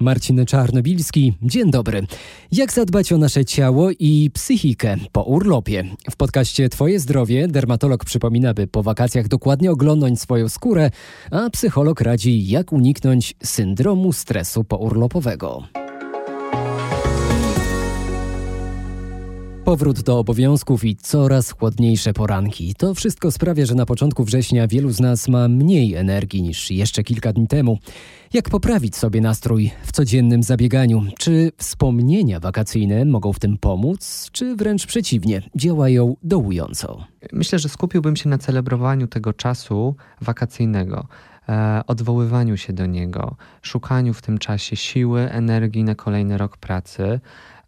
[0.00, 2.06] Marcin Czarnobilski, dzień dobry.
[2.52, 5.84] Jak zadbać o nasze ciało i psychikę po urlopie?
[6.10, 10.90] W podcaście Twoje zdrowie dermatolog przypomina, by po wakacjach dokładnie oglądać swoją skórę,
[11.30, 15.77] a psycholog radzi, jak uniknąć syndromu stresu pourlopowego.
[19.68, 22.74] Powrót do obowiązków i coraz chłodniejsze poranki.
[22.74, 27.04] To wszystko sprawia, że na początku września wielu z nas ma mniej energii niż jeszcze
[27.04, 27.78] kilka dni temu.
[28.32, 31.02] Jak poprawić sobie nastrój w codziennym zabieganiu?
[31.18, 37.04] Czy wspomnienia wakacyjne mogą w tym pomóc, czy wręcz przeciwnie, działają dołująco?
[37.32, 41.06] Myślę, że skupiłbym się na celebrowaniu tego czasu wakacyjnego
[41.48, 47.20] e, odwoływaniu się do niego, szukaniu w tym czasie siły, energii na kolejny rok pracy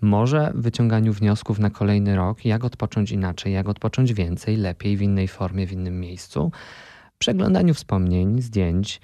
[0.00, 5.28] może wyciąganiu wniosków na kolejny rok, jak odpocząć inaczej, jak odpocząć więcej, lepiej, w innej
[5.28, 6.52] formie, w innym miejscu,
[7.18, 9.00] przeglądaniu wspomnień, zdjęć,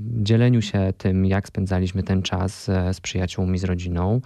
[0.00, 4.20] dzieleniu się tym, jak spędzaliśmy ten czas e, z przyjaciółmi, z rodziną,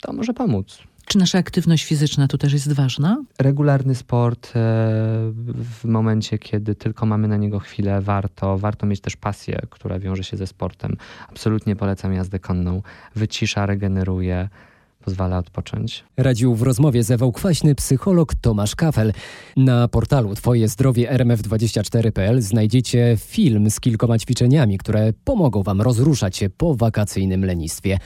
[0.00, 0.78] to może pomóc.
[1.06, 3.22] Czy nasza aktywność fizyczna tu też jest ważna?
[3.38, 4.50] Regularny sport e,
[5.54, 8.58] w momencie, kiedy tylko mamy na niego chwilę, warto.
[8.58, 10.96] Warto mieć też pasję, która wiąże się ze sportem.
[11.28, 12.82] Absolutnie polecam jazdę konną.
[13.14, 14.48] Wycisza, regeneruje
[15.08, 16.04] pozwala odpocząć.
[16.16, 19.12] Radził w rozmowie z Ewą Kwaśny psycholog Tomasz Kafel.
[19.56, 26.50] Na portalu Twoje zdrowie rmf24.pl znajdziecie film z kilkoma ćwiczeniami, które pomogą Wam rozruszać się
[26.50, 27.98] po wakacyjnym lenistwie.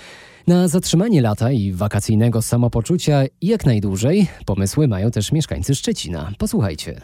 [0.47, 6.33] Na zatrzymanie lata i wakacyjnego samopoczucia jak najdłużej pomysły mają też mieszkańcy Szczecina.
[6.39, 7.00] Posłuchajcie.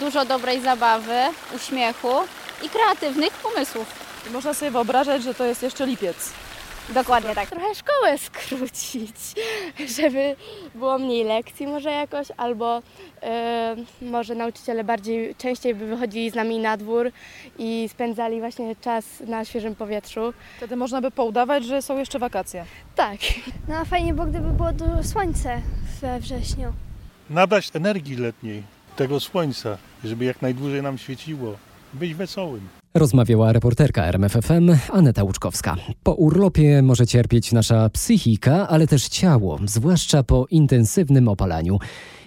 [0.00, 1.20] Dużo dobrej zabawy,
[1.56, 2.12] uśmiechu
[2.64, 3.86] i kreatywnych pomysłów.
[4.32, 6.32] Można sobie wyobrażać, że to jest jeszcze lipiec.
[6.94, 7.50] Dokładnie tak.
[7.50, 9.16] Trochę szkołę skrócić,
[9.98, 10.36] żeby
[10.74, 12.82] było mniej lekcji może jakoś, albo
[14.02, 17.10] yy, może nauczyciele bardziej, częściej by wychodzili z nami na dwór
[17.58, 20.32] i spędzali właśnie czas na świeżym powietrzu.
[20.56, 22.64] Wtedy można by poudawać, że są jeszcze wakacje.
[22.96, 23.18] Tak.
[23.68, 25.60] No a fajnie, bo gdyby było dużo słońce
[26.00, 26.72] we wrześniu.
[27.30, 28.62] Nabrać energii letniej,
[28.96, 31.56] tego słońca, żeby jak najdłużej nam świeciło.
[31.94, 32.68] Być wesołym.
[32.98, 35.76] Rozmawiała reporterka RMFFM Aneta Łuczkowska.
[36.02, 41.78] Po urlopie może cierpieć nasza psychika, ale też ciało, zwłaszcza po intensywnym opalaniu.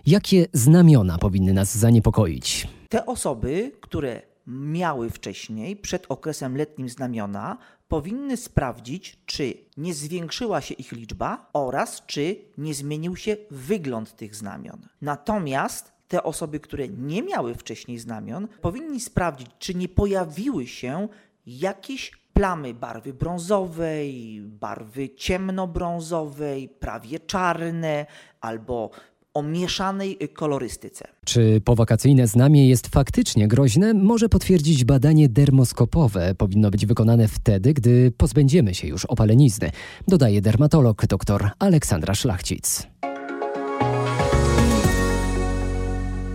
[0.05, 2.67] Jakie znamiona powinny nas zaniepokoić?
[2.89, 10.73] Te osoby, które miały wcześniej, przed okresem letnim znamiona, powinny sprawdzić, czy nie zwiększyła się
[10.73, 14.79] ich liczba oraz czy nie zmienił się wygląd tych znamion.
[15.01, 21.07] Natomiast te osoby, które nie miały wcześniej znamion, powinni sprawdzić, czy nie pojawiły się
[21.45, 28.05] jakieś plamy barwy brązowej, barwy ciemnobrązowej, prawie czarne
[28.41, 28.89] albo
[29.33, 31.07] o mieszanej kolorystyce.
[31.25, 36.35] Czy powakacyjne znamie jest faktycznie groźne, może potwierdzić badanie dermoskopowe.
[36.35, 39.71] Powinno być wykonane wtedy, gdy pozbędziemy się już opalenizny,
[40.07, 42.87] dodaje dermatolog dr Aleksandra Szlachcic.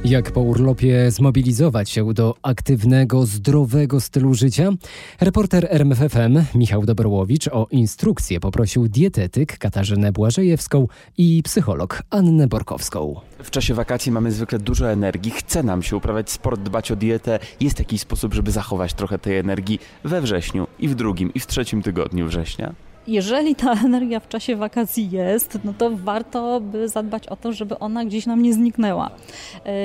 [0.05, 4.71] Jak po urlopie zmobilizować się do aktywnego, zdrowego stylu życia?
[5.21, 10.89] Reporter RMFFM Michał Dobrowicz o instrukcję poprosił dietetyk Katarzynę Błażejewską
[11.19, 13.21] i psycholog Annę Borkowską.
[13.43, 17.39] W czasie wakacji mamy zwykle dużo energii, chce nam się uprawiać sport, dbać o dietę.
[17.61, 21.47] Jest jakiś sposób, żeby zachować trochę tej energii we wrześniu i w drugim i w
[21.47, 22.75] trzecim tygodniu września?
[23.07, 27.79] jeżeli ta energia w czasie wakacji jest, no to warto by zadbać o to, żeby
[27.79, 29.11] ona gdzieś nam nie zniknęła.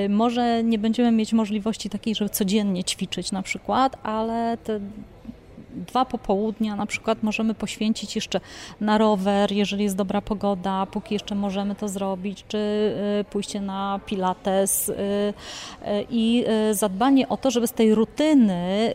[0.05, 4.79] Y, może nie będziemy mieć możliwości takiej, żeby codziennie ćwiczyć na przykład, ale te
[5.87, 8.39] dwa popołudnia na przykład możemy poświęcić jeszcze
[8.81, 12.57] na rower, jeżeli jest dobra pogoda, póki jeszcze możemy to zrobić, czy
[13.21, 14.95] y, pójście na pilates y,
[16.09, 18.93] i zadbanie o to, żeby z tej rutyny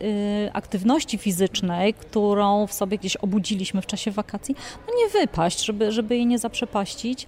[0.53, 4.55] aktywności fizycznej, którą w sobie gdzieś obudziliśmy w czasie wakacji,
[4.87, 7.27] no nie wypaść, żeby, żeby jej nie zaprzepaścić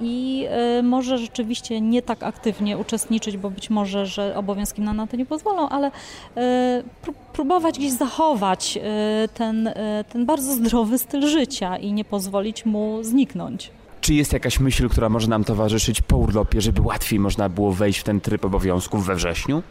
[0.00, 0.46] i
[0.78, 5.16] y, może rzeczywiście nie tak aktywnie uczestniczyć, bo być może, że obowiązki nam na to
[5.16, 5.90] nie pozwolą, ale y,
[7.32, 8.78] próbować gdzieś zachować
[9.24, 9.70] y, ten,
[10.12, 13.70] ten bardzo zdrowy styl życia i nie pozwolić mu zniknąć.
[14.00, 17.98] Czy jest jakaś myśl, która może nam towarzyszyć po urlopie, żeby łatwiej można było wejść
[17.98, 19.62] w ten tryb obowiązków we wrześniu?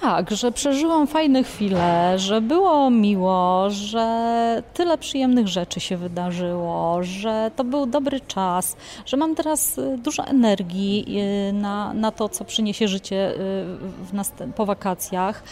[0.00, 7.50] Tak, że przeżyłam fajne chwile, że było miło, że tyle przyjemnych rzeczy się wydarzyło, że
[7.56, 11.04] to był dobry czas, że mam teraz y, dużo energii
[11.48, 13.34] y, na, na to, co przyniesie życie
[14.42, 15.42] y, po wakacjach.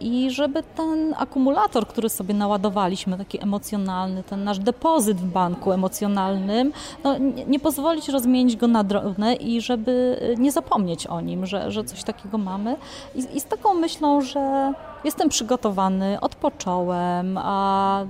[0.00, 6.72] I żeby ten akumulator, który sobie naładowaliśmy, taki emocjonalny, ten nasz depozyt w banku emocjonalnym,
[7.04, 11.72] no, nie, nie pozwolić rozmienić go na drobne i żeby nie zapomnieć o nim, że,
[11.72, 12.76] że coś takiego mamy.
[13.14, 14.72] I, i z taką myślą, że
[15.04, 18.04] jestem przygotowany, odpocząłem, a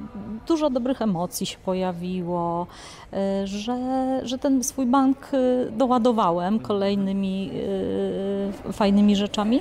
[0.46, 2.66] dużo dobrych emocji się pojawiło,
[3.12, 3.76] y, że,
[4.22, 7.50] że ten swój bank y, doładowałem kolejnymi
[8.68, 9.60] y, fajnymi rzeczami,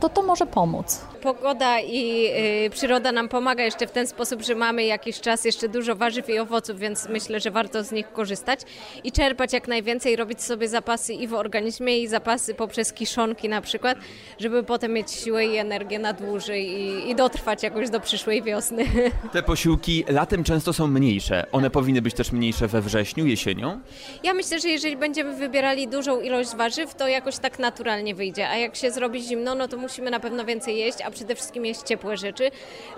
[0.00, 1.00] to to może pomóc.
[1.22, 2.26] Pogoda i
[2.66, 6.28] y, przyroda nam pomaga jeszcze w ten sposób, że mamy jakiś czas jeszcze dużo warzyw
[6.28, 8.60] i owoców, więc myślę, że warto z nich korzystać
[9.04, 13.60] i czerpać jak najwięcej, robić sobie zapasy i w organizmie, i zapasy poprzez kiszonki na
[13.60, 13.98] przykład,
[14.38, 18.84] żeby potem mieć siłę i energię na dłużej i, i dotrwać jakoś do przyszłej wiosny.
[19.32, 21.46] Te posiłki latem często są mniejsze.
[21.52, 23.80] One powinny być też mniejsze we wrześniu, jesienią?
[24.22, 28.56] Ja myślę, że jeżeli będziemy wybierali dużą ilość warzyw, to jakoś tak naturalnie wyjdzie, a
[28.56, 31.80] jak się zrobi zimno, no to musimy na pewno więcej jeść, a przede wszystkim jeść
[31.80, 32.50] ciepłe rzeczy,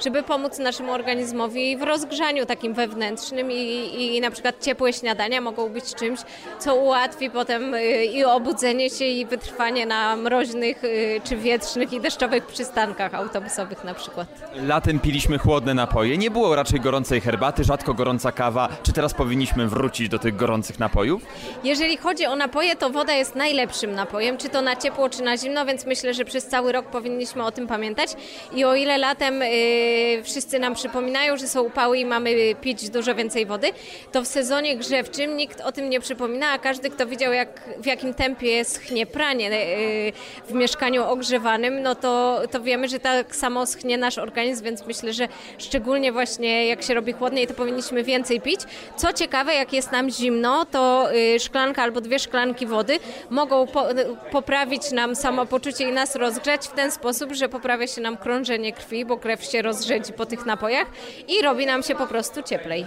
[0.04, 5.68] żeby pomóc naszemu organizmowi w rozgrzaniu takim wewnętrznym i, i na przykład ciepłe śniadania mogą
[5.68, 6.20] być czymś,
[6.58, 12.00] co ułatwi potem y, i obudzenie się i wytrwanie na mroźnych y, czy wietrznych i
[12.00, 14.28] deszczowych przystankach autobusowych na przykład.
[14.54, 18.68] Latem piliśmy chłodne napoje, nie było raczej gorącej herbaty, rzadko gorąca kawa.
[18.82, 21.22] Czy teraz powinniśmy wrócić do tych gorących napojów?
[21.64, 25.36] Jeżeli chodzi o napoje, to woda jest najlepszym napojem, czy to na ciepło, czy na
[25.36, 28.10] zimno, więc myślę, że przez cały rok powinniśmy o tym pamiętać.
[28.54, 33.14] I o ile latem y, wszyscy nam przypominają, że są upały i mamy pić dużo
[33.14, 33.72] więcej wody,
[34.12, 37.86] to w sezonie grzewczym nikt o tym nie przypomina, a każdy, kto widział, jak, w
[37.86, 40.12] jakim tempie schnie pranie y,
[40.48, 45.12] w mieszkaniu ogrzewanym, no to, to wiemy, że tak samo schnie nasz organizm, więc myślę,
[45.12, 48.60] że szczególnie właśnie jak się robi chłodniej, to powinniśmy więcej pić.
[48.96, 52.98] Co ciekawe, jak jest nam zimno, to y, szklanka albo dwie szklanki wody
[53.30, 53.86] mogą po,
[54.30, 59.04] poprawić nam samopoczucie i nas rozgrzać w ten sposób, że poprawia się nam krążenie krwi,
[59.04, 60.86] bo krew się rozrzedzi po tych napojach
[61.28, 62.86] i robi nam się po prostu cieplej.